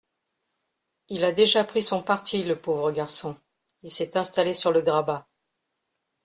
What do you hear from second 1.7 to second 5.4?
son parti le pauvre garçon; il s'est installé sur le grabat.